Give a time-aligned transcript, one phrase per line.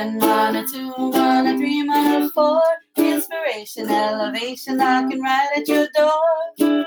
[0.00, 2.62] one, one or two, one or three, one or four.
[2.96, 6.86] Inspiration, elevation, knocking right at your door.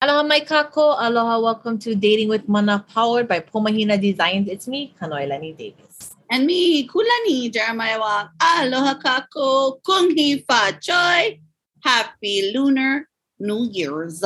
[0.00, 0.96] Aloha my kakou.
[0.98, 4.48] Aloha, welcome to Dating with Mana, powered by Pomahina Designs.
[4.48, 6.16] It's me, Kanoilani Davis.
[6.30, 8.28] And me, Kulani Jeremiah Wang.
[8.40, 11.40] Aloha kakou, Kung Hei Fat Choy.
[11.84, 13.06] Happy Lunar
[13.38, 14.24] New Year's.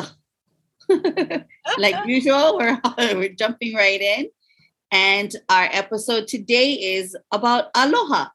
[1.79, 2.81] like usual, we're,
[3.15, 4.31] we're jumping right in.
[4.91, 8.29] And our episode today is about aloha.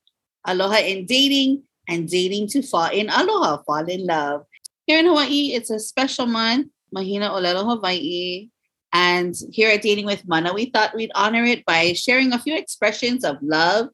[0.45, 4.45] Aloha in dating and dating to fall in aloha, fall in love.
[4.85, 8.49] Here in Hawaii, it's a special month Mahina Olelo Hawaii.
[8.93, 12.55] And here at Dating with Mana, we thought we'd honor it by sharing a few
[12.55, 13.87] expressions of love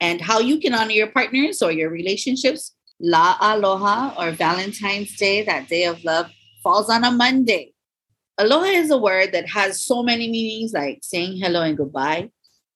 [0.00, 2.72] and how you can honor your partners or your relationships.
[3.00, 6.30] La Aloha or Valentine's Day, that day of love,
[6.62, 7.73] falls on a Monday.
[8.36, 12.30] Aloha is a word that has so many meanings, like saying hello and goodbye.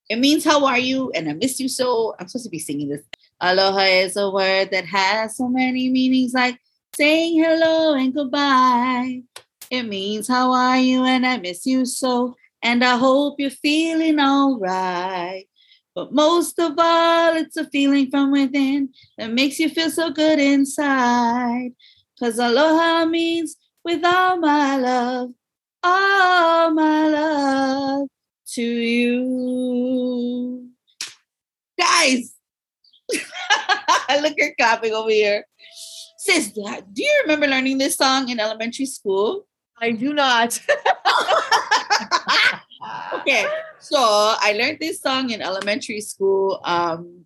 [0.09, 2.15] It means how are you and I miss you so.
[2.17, 3.03] I'm supposed to be singing this.
[3.41, 6.59] Aloha is a word that has so many meanings, like
[6.95, 9.21] saying hello and goodbye.
[9.69, 12.35] It means how are you and I miss you so.
[12.63, 15.45] And I hope you're feeling all right.
[15.93, 20.39] But most of all, it's a feeling from within that makes you feel so good
[20.39, 21.71] inside.
[22.15, 25.31] Because aloha means with all my love,
[25.83, 28.07] all my love
[28.53, 30.69] to you.
[31.77, 32.35] Guys,
[34.21, 35.45] look, you're clapping over here.
[36.17, 36.61] Sis, do
[36.97, 39.45] you remember learning this song in elementary school?
[39.81, 40.59] I do not.
[43.13, 43.45] okay,
[43.79, 46.59] so I learned this song in elementary school.
[46.63, 47.25] Um,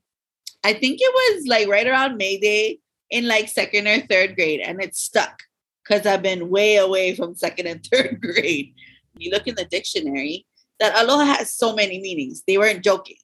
[0.63, 2.79] I think it was like right around May Day
[3.09, 5.41] in like second or third grade, and it stuck
[5.83, 8.73] because I've been way away from second and third grade.
[9.17, 10.45] You look in the dictionary,
[10.79, 12.43] that aloha has so many meanings.
[12.47, 13.17] They weren't joking.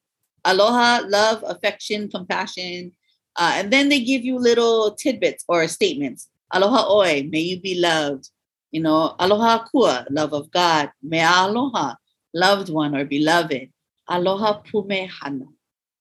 [0.45, 2.91] Aloha, love, affection, compassion.
[3.35, 6.29] Uh, and then they give you little tidbits or statements.
[6.51, 8.29] Aloha oi, may you be loved.
[8.71, 10.91] You know, aloha kua, love of God.
[11.01, 11.95] Me aloha,
[12.33, 13.69] loved one or beloved.
[14.07, 15.47] Aloha pumehana,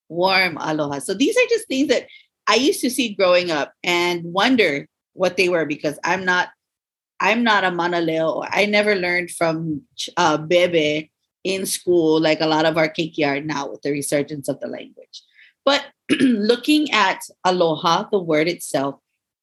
[0.07, 0.99] warm aloha.
[0.99, 2.07] So these are just things that
[2.47, 4.87] I used to see growing up and wonder
[5.19, 6.49] what they were because I'm not
[7.19, 8.47] I'm not a manaleo.
[8.49, 9.81] I never learned from
[10.15, 11.11] uh, bebe
[11.43, 14.67] in school like a lot of our keiki are now with the resurgence of the
[14.67, 15.21] language.
[15.65, 15.83] But
[16.21, 18.95] looking at aloha, the word itself,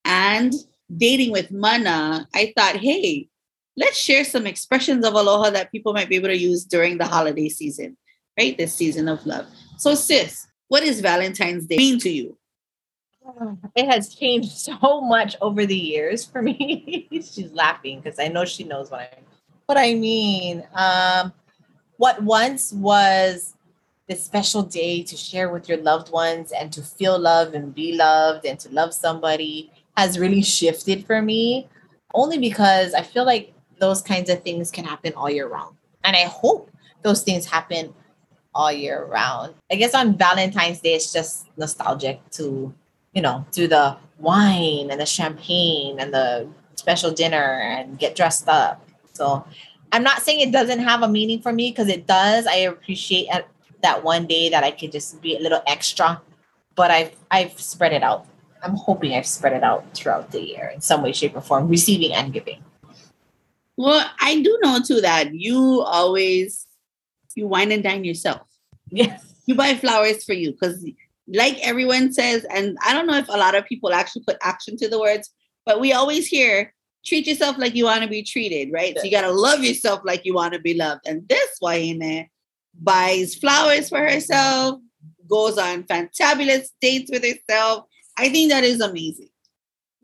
[0.06, 0.54] and
[0.96, 3.28] dating with Mana, I thought, hey,
[3.76, 7.06] let's share some expressions of aloha that people might be able to use during the
[7.06, 7.98] holiday season,
[8.38, 8.56] right?
[8.56, 9.46] This season of love.
[9.76, 12.38] So, sis, what does Valentine's Day mean to you?
[13.74, 17.08] It has changed so much over the years for me.
[17.12, 19.18] She's laughing because I know she knows what I
[19.66, 20.64] what I mean.
[20.74, 21.32] Um,
[21.96, 23.54] what once was
[24.06, 27.96] this special day to share with your loved ones and to feel love and be
[27.96, 31.68] loved and to love somebody has really shifted for me
[32.14, 35.76] only because I feel like those kinds of things can happen all year round.
[36.04, 36.70] And I hope
[37.02, 37.94] those things happen
[38.54, 39.54] all year round.
[39.70, 42.74] I guess on Valentine's Day, it's just nostalgic to,
[43.16, 46.46] you know, do the wine and the champagne and the
[46.76, 48.86] special dinner and get dressed up.
[49.14, 49.44] So
[49.90, 52.46] I'm not saying it doesn't have a meaning for me because it does.
[52.46, 53.28] I appreciate
[53.82, 56.20] that one day that I could just be a little extra,
[56.76, 58.26] but I've I've spread it out
[58.62, 61.68] I'm hoping I've spread it out throughout the year in some way, shape, or form,
[61.68, 62.64] receiving and giving.
[63.76, 66.66] Well, I do know too that you always
[67.34, 68.42] you wine and dine yourself.
[68.90, 69.34] Yes.
[69.46, 70.84] You buy flowers for you because
[71.28, 74.76] like everyone says, and I don't know if a lot of people actually put action
[74.78, 75.30] to the words,
[75.64, 76.72] but we always hear
[77.04, 78.92] treat yourself like you want to be treated, right?
[78.94, 79.02] Yes.
[79.02, 81.02] So you gotta love yourself like you want to be loved.
[81.06, 82.28] And this Waine
[82.74, 84.80] buys flowers for herself,
[85.28, 87.84] goes on fantabulous dates with herself,
[88.16, 89.28] I think that is amazing.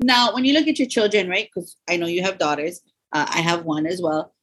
[0.01, 1.49] Now, when you look at your children, right?
[1.53, 2.81] Because I know you have daughters,
[3.13, 4.35] uh, I have one as well.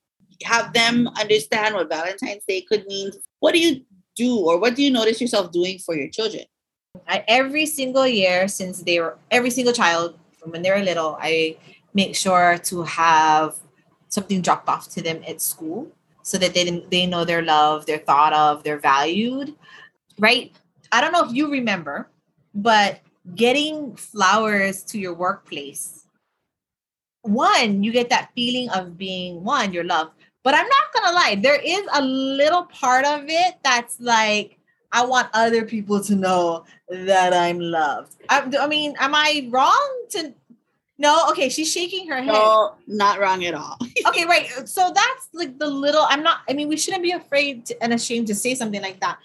[0.43, 3.11] Have them understand what Valentine's Day could mean.
[3.39, 3.83] What do you
[4.15, 6.45] do, or what do you notice yourself doing for your children?
[7.07, 11.17] I, every single year since they were every single child from when they were little,
[11.19, 11.57] I
[11.93, 13.55] make sure to have
[14.07, 15.91] something dropped off to them at school
[16.23, 19.55] so that they they know they're loved, they're thought of, they're valued.
[20.17, 20.51] Right?
[20.91, 22.09] I don't know if you remember,
[22.55, 23.01] but
[23.35, 25.99] getting flowers to your workplace
[27.23, 30.11] one you get that feeling of being one you're loved
[30.43, 34.57] but i'm not gonna lie there is a little part of it that's like
[34.91, 40.05] i want other people to know that i'm loved i, I mean am i wrong
[40.11, 40.33] to
[41.01, 42.33] No, okay, she's shaking her head.
[42.33, 43.77] No, not wrong at all.
[44.07, 44.67] okay, right.
[44.67, 46.05] So that's like the little.
[46.09, 46.41] I'm not.
[46.49, 49.17] I mean, we shouldn't be afraid to, and ashamed to say something like that.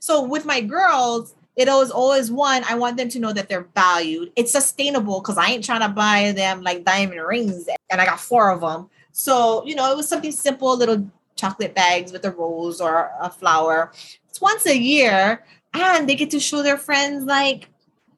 [0.00, 2.64] So with my girls, it was always one.
[2.64, 4.32] I want them to know that they're valued.
[4.34, 8.18] It's sustainable because I ain't trying to buy them like diamond rings, and I got
[8.18, 8.90] four of them.
[9.12, 13.30] So you know, it was something simple, little chocolate bags with a rose or a
[13.30, 13.92] flower.
[14.40, 15.44] Once a year,
[15.74, 17.68] and they get to show their friends like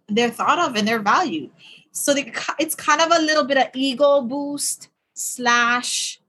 [0.09, 1.51] they're thought of and they're valued.
[1.93, 6.21] So they, it's kind of a little bit of ego boost slash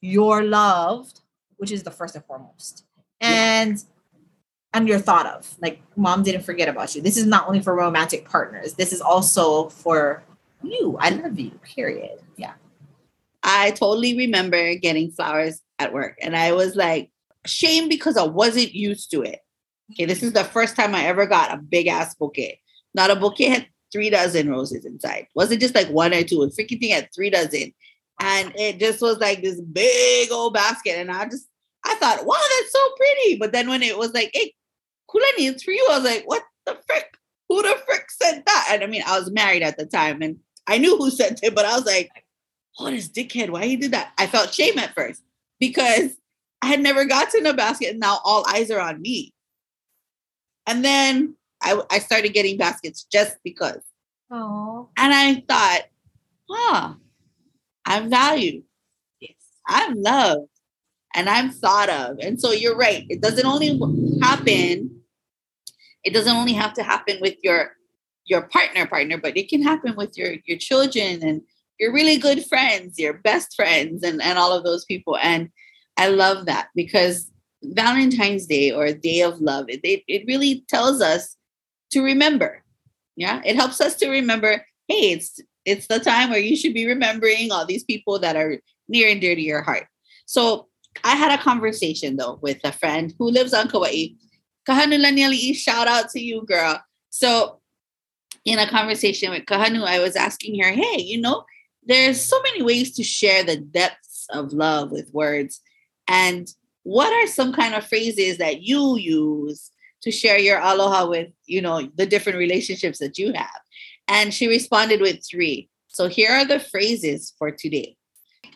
[0.00, 1.20] you're loved,
[1.56, 2.84] which is the first and foremost.
[3.20, 3.82] And
[4.74, 5.56] and you're thought of.
[5.60, 7.02] Like mom didn't forget about you.
[7.02, 8.74] This is not only for romantic partners.
[8.74, 10.22] This is also for
[10.62, 10.96] you.
[11.00, 11.50] I love you.
[11.62, 12.20] Period.
[12.36, 12.52] Yeah.
[13.42, 17.10] I totally remember getting flowers at work and I was like
[17.48, 19.40] shame because I wasn't used to it.
[19.92, 22.60] Okay, this is the first time I ever got a big ass bouquet.
[22.94, 25.26] Not a bouquet had three dozen roses inside.
[25.34, 26.42] Wasn't just like one or two.
[26.42, 27.72] A freaking thing had three dozen.
[28.20, 30.98] And it just was like this big old basket.
[30.98, 31.46] And I just,
[31.84, 33.36] I thought, wow, that's so pretty.
[33.38, 34.54] But then when it was like, hey,
[35.08, 37.14] Kulani, it's for you, I was like, what the frick?
[37.48, 38.68] Who the frick sent that?
[38.72, 41.54] And I mean, I was married at the time and I knew who sent it,
[41.54, 42.10] but I was like,
[42.78, 44.12] oh, this dickhead, why he did that?
[44.18, 45.22] I felt shame at first
[45.58, 46.10] because
[46.62, 49.32] I had never gotten a basket and now all eyes are on me.
[50.66, 53.80] And then I, I started getting baskets just because.
[54.30, 54.88] Oh.
[54.96, 55.82] And I thought,
[56.48, 56.94] huh,
[57.86, 58.64] I'm valued.
[59.20, 59.36] Yes.
[59.66, 60.48] I'm loved
[61.14, 62.18] and I'm thought of.
[62.20, 63.06] And so you're right.
[63.08, 63.78] It doesn't only
[64.22, 65.00] happen,
[66.04, 67.72] it doesn't only have to happen with your
[68.24, 71.42] your partner partner, but it can happen with your your children and
[71.78, 75.16] your really good friends, your best friends, and, and all of those people.
[75.16, 75.50] And
[75.98, 77.30] I love that because
[77.62, 81.36] Valentine's Day or Day of Love, it, it, it really tells us
[81.90, 82.62] to remember.
[83.16, 84.64] Yeah, it helps us to remember.
[84.86, 88.58] Hey, it's it's the time where you should be remembering all these people that are
[88.88, 89.86] near and dear to your heart.
[90.24, 90.68] So
[91.04, 94.14] I had a conversation though with a friend who lives on Kauai.
[94.68, 96.80] Kahanu shout out to you, girl.
[97.10, 97.60] So
[98.44, 101.44] in a conversation with Kahanu, I was asking her, hey, you know,
[101.84, 105.60] there's so many ways to share the depths of love with words.
[106.08, 106.48] And
[106.82, 109.70] what are some kind of phrases that you use
[110.02, 113.60] to share your aloha with, you know, the different relationships that you have.
[114.06, 115.68] And she responded with three.
[115.88, 117.96] So here are the phrases for today.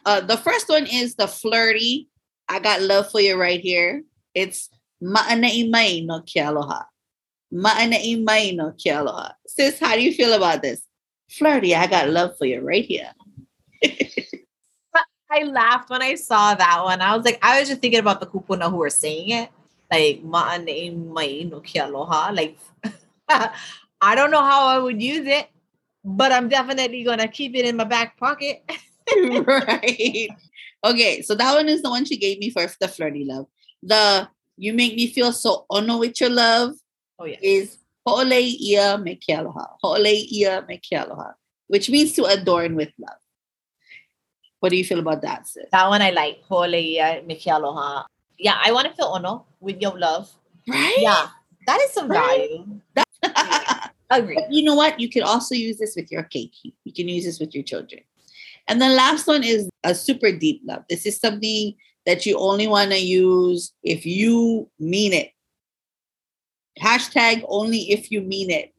[0.05, 2.09] Uh, the first one is the flirty.
[2.49, 4.03] I got love for you right here.
[4.35, 4.69] It's
[5.03, 6.85] ma'ana imay no ke aloha.
[7.53, 9.33] Ma'ana imay no ke aloha.
[9.47, 10.83] Sis, how do you feel about this?
[11.31, 13.13] Flirty, I got love for you right here.
[15.43, 17.01] I laughed when I saw that one.
[17.01, 19.51] I was like, I was just thinking about the kupuna who were saying it
[19.93, 22.33] like ma'ane mai no aloha.
[22.33, 22.59] Like
[23.29, 25.49] I don't know how I would use it,
[26.05, 28.65] but I'm definitely gonna keep it in my back pocket.
[29.47, 30.29] right.
[30.85, 33.47] Okay, so that one is the one she gave me for the flirty love.
[33.83, 36.75] The you make me feel so ono with your love.
[37.19, 37.39] Oh yeah.
[37.43, 39.67] Is ho'ole ia me aloha.
[39.83, 41.33] Ho'ole ia me aloha,
[41.67, 43.22] which means to adorn with love.
[44.63, 45.67] What do you feel about that, sis?
[45.73, 46.43] That one I like.
[46.49, 48.07] Ho'ole ia me aloha
[48.43, 50.31] yeah, I want to feel ono with your love.
[50.69, 50.99] Right?
[50.99, 51.29] Yeah.
[51.67, 52.49] That is some right?
[52.51, 52.81] value.
[52.95, 54.35] That- Agree.
[54.35, 55.01] But you know what?
[55.01, 56.53] You can also use this with your cake.
[56.63, 58.03] You can use this with your children.
[58.69, 60.85] And the last one is a super deep love.
[60.91, 65.31] This is something that you only want to use if you mean it.
[66.79, 68.75] Hashtag only if you mean it.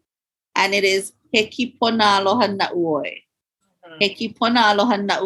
[0.55, 2.67] And it is Heki pona aloha na.
[2.67, 4.03] Mm-hmm.
[4.03, 5.19] Heki pona aloha na.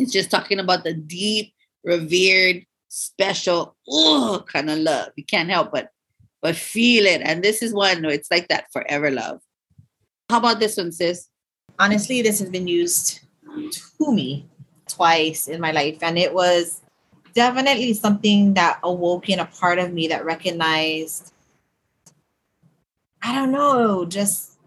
[0.00, 1.52] It's just talking about the deep,
[1.84, 5.12] revered, special oh kind of love.
[5.14, 5.90] You can't help but
[6.42, 7.20] but feel it.
[7.22, 9.40] And this is one No, it's like that forever love.
[10.30, 11.28] How about this one, sis?
[11.78, 13.20] Honestly, this has been used
[13.98, 14.46] to me
[14.88, 16.80] twice in my life, and it was
[17.34, 21.32] definitely something that awoke in a part of me that recognized
[23.22, 24.58] I don't know, just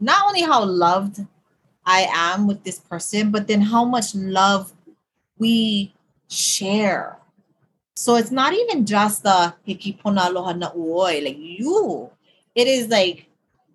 [0.00, 1.24] not only how loved
[1.86, 4.72] I am with this person, but then how much love
[5.40, 5.92] we
[6.28, 7.20] share
[8.00, 12.10] so it's not even just the hikipona aloha na uoi, like you.
[12.54, 13.26] It is like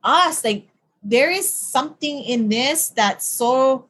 [0.04, 0.44] us.
[0.44, 0.68] Like
[1.04, 3.86] there is something in this that's so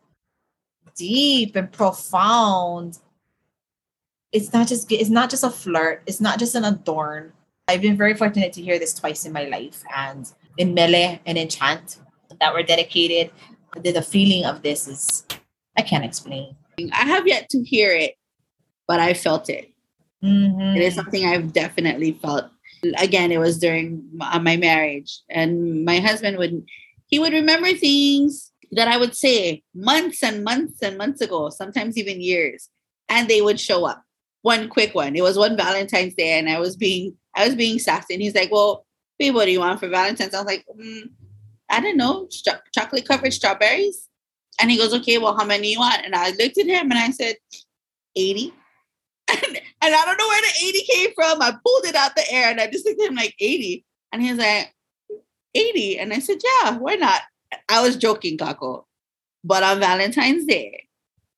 [0.94, 3.00] deep and profound.
[4.34, 6.04] It's not just it's not just a flirt.
[6.06, 7.32] It's not just an adorn.
[7.70, 11.38] I've been very fortunate to hear this twice in my life, and in Mele and
[11.38, 12.00] in Chant
[12.42, 13.32] that were dedicated.
[13.78, 15.24] The, the feeling of this is
[15.78, 16.58] I can't explain.
[16.78, 18.16] I have yet to hear it,
[18.88, 19.72] but I felt it.
[20.24, 20.78] Mm-hmm.
[20.78, 22.46] It is something I've definitely felt.
[22.98, 26.66] Again, it was during my marriage, and my husband would
[27.08, 31.98] he would remember things that I would say months and months and months ago, sometimes
[31.98, 32.70] even years,
[33.10, 34.04] and they would show up.
[34.42, 35.16] One quick one.
[35.16, 38.14] It was one Valentine's Day, and I was being I was being sassy.
[38.14, 38.86] And he's like, "Well,
[39.18, 41.10] babe, what do you want for Valentine's?" I was like, mm,
[41.70, 44.05] "I don't know, st- chocolate covered strawberries."
[44.60, 47.00] And he goes, "Okay, well, how many you want?" And I looked at him and
[47.00, 47.36] I said,
[48.16, 48.54] 80.
[49.28, 49.42] And,
[49.82, 51.42] and I don't know where the 80 came from.
[51.42, 53.84] I pulled it out the air and I just looked at him like 80.
[54.12, 54.72] And he was like,
[55.56, 55.98] 80.
[55.98, 57.22] And I said, Yeah, why not?
[57.68, 58.84] I was joking, Kakou.
[59.44, 60.88] But on Valentine's Day,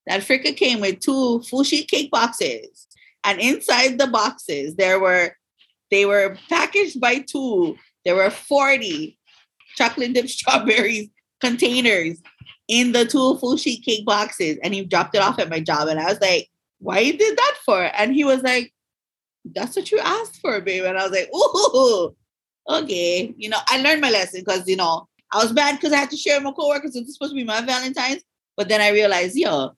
[0.05, 2.88] that fricka came with two full sheet cake boxes.
[3.24, 5.38] And inside the boxes, there were
[5.89, 7.77] they were packaged by two.
[8.03, 9.17] There were 40
[9.77, 11.07] chocolate dipped strawberries
[11.39, 12.21] containers
[12.67, 14.57] in the two full sheet cake boxes.
[14.63, 15.88] And he dropped it off at my job.
[15.88, 17.83] And I was like, why you did that for?
[17.95, 18.74] And he was like,
[19.55, 20.83] that's what you asked for, babe.
[20.83, 22.15] And I was like, ooh,
[22.69, 23.33] okay.
[23.38, 26.09] You know, I learned my lesson because, you know, I was bad because I had
[26.12, 26.95] to share with my coworkers.
[26.95, 28.24] It's supposed to be my Valentine's.
[28.55, 29.75] But then I realized, yo,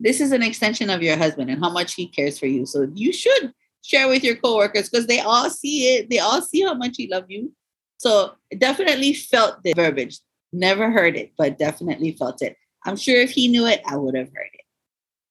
[0.00, 2.66] this is an extension of your husband and how much he cares for you.
[2.66, 6.10] So you should share with your coworkers because they all see it.
[6.10, 7.52] They all see how much he loves you.
[7.98, 10.18] So definitely felt the verbiage.
[10.52, 12.56] Never heard it, but definitely felt it.
[12.84, 14.60] I'm sure if he knew it, I would have heard it.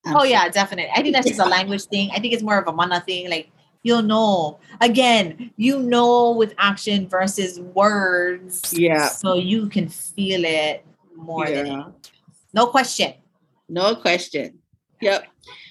[0.06, 0.92] I'm oh yeah, definitely.
[0.96, 2.10] I think that's just a language thing.
[2.12, 3.30] I think it's more of a mana thing.
[3.30, 3.52] Like
[3.84, 4.60] you'll know.
[4.80, 8.74] Again, you know with action versus words.
[8.74, 9.08] Yeah.
[9.10, 10.86] So you can feel it
[11.16, 11.64] more yeah.
[11.64, 11.94] than
[12.54, 13.14] no question.
[13.70, 14.60] No question.
[15.02, 15.26] Yep.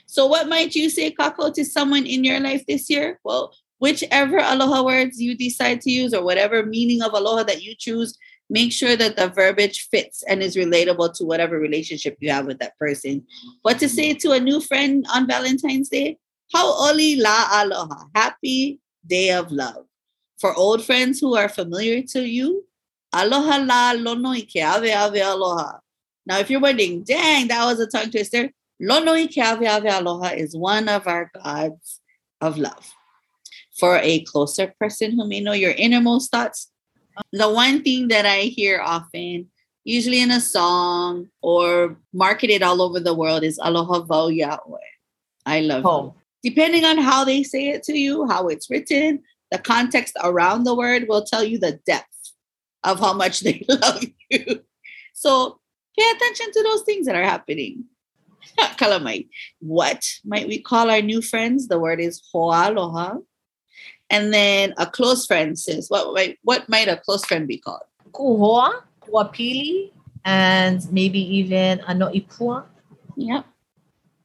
[0.07, 3.21] So what might you say, Kakou, to someone in your life this year?
[3.25, 7.75] Well, whichever aloha words you decide to use or whatever meaning of aloha that you
[7.79, 8.19] choose,
[8.51, 12.59] make sure that the verbiage fits and is relatable to whatever relationship you have with
[12.59, 13.25] that person.
[13.63, 16.19] What to say to a new friend on Valentine's Day?
[16.55, 18.05] Hau'oli la aloha.
[18.15, 19.87] Happy day of love.
[20.41, 22.67] For old friends who are familiar to you,
[23.13, 25.79] aloha la lono ave ave aloha.
[26.27, 31.31] Now, if you're wondering, dang, that was a tongue twister, Lonoikeaweawealoha is one of our
[31.35, 32.01] gods
[32.41, 32.95] of love.
[33.79, 36.71] For a closer person who may know your innermost thoughts,
[37.33, 39.49] the one thing that I hear often,
[39.85, 44.79] usually in a song or marketed all over the world, is Aloha Vau Yahweh.
[45.47, 45.91] I love oh.
[45.91, 46.07] home.
[46.43, 46.51] You.
[46.51, 50.75] Depending on how they say it to you, how it's written, the context around the
[50.75, 52.07] word will tell you the depth
[52.85, 54.63] of how much they love you.
[55.13, 55.61] So
[55.99, 57.85] pay attention to those things that are happening.
[58.59, 59.29] Kalamai.
[59.61, 61.69] What might we call our new friends?
[61.69, 63.19] The word is Ho'aloha.
[64.11, 67.83] And then a close friend says, what might, what might a close friend be called?
[68.11, 69.93] Kuhoa, Kuapili,
[70.25, 72.65] and maybe even ano ipua.
[73.17, 73.45] Yep.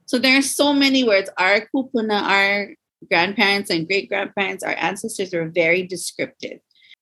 [0.07, 1.29] So there are so many words.
[1.37, 2.75] Our kupuna, our
[3.09, 6.59] grandparents and great grandparents, our ancestors are very descriptive.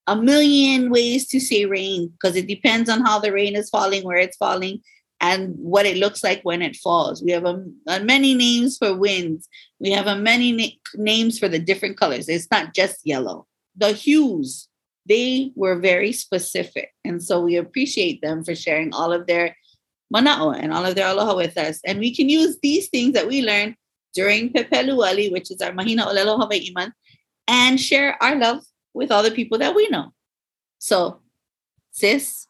[0.08, 4.04] A million ways to say rain because it depends on how the rain is falling,
[4.04, 4.82] where it's falling,
[5.24, 7.24] and what it looks like when it falls.
[7.24, 9.48] We have a, a many names for winds.
[9.80, 12.28] We have a many na- names for the different colors.
[12.28, 13.48] It's not just yellow.
[13.78, 14.68] The hues,
[15.08, 16.94] they were very specific.
[17.06, 19.56] And so we appreciate them for sharing all of their
[20.14, 21.80] mana'o and all of their aloha with us.
[21.86, 23.76] And we can use these things that we learned
[24.14, 26.92] during Pepeluali, which is our Mahina Olelo Iman,
[27.48, 28.60] and share our love
[28.94, 30.12] with all the people that we know.
[30.80, 31.22] So,
[31.92, 32.46] sis,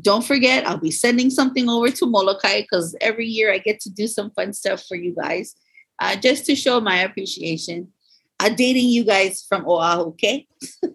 [0.00, 3.90] don't forget, I'll be sending something over to Molokai because every year I get to
[3.90, 5.54] do some fun stuff for you guys
[5.98, 7.88] uh, just to show my appreciation.
[8.38, 10.46] I'm dating you guys from Oahu, okay?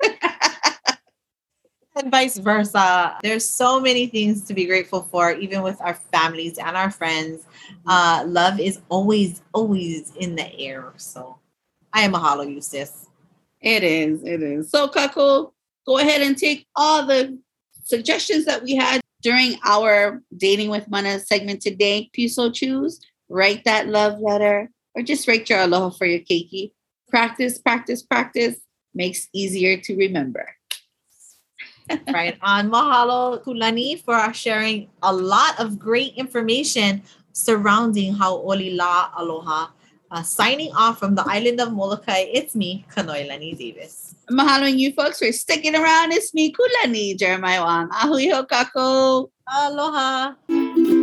[1.96, 3.17] and vice versa.
[3.24, 7.46] There's so many things to be grateful for, even with our families and our friends.
[7.88, 10.93] Uh, love is always, always in the air.
[10.98, 11.39] So
[11.91, 13.08] I am a hollow you, sis.
[13.60, 14.70] It is, it is.
[14.72, 15.51] So, Kakou,
[15.86, 17.38] go ahead and take all the
[17.92, 23.00] suggestions that we had during our Dating with Mana segment today, if you so choose,
[23.30, 26.72] write that love letter or just write your aloha for your keiki.
[27.10, 28.56] Practice, practice, practice
[28.96, 30.48] makes easier to remember.
[32.08, 32.72] right on.
[32.72, 39.68] Mahalo Kulani for sharing a lot of great information surrounding Hau'oli La Aloha.
[40.12, 44.13] Uh, signing off from the island of Molokai, it's me, Kanoilani Davis.
[44.30, 46.12] Mahalo and you folks for sticking around.
[46.12, 47.88] It's me, Kulani, Jeremiah Wang.
[47.89, 49.32] Ahui ho kakou.
[49.48, 51.00] Aloha.